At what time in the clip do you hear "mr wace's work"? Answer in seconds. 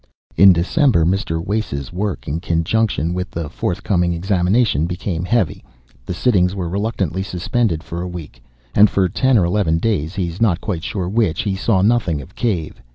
1.05-2.27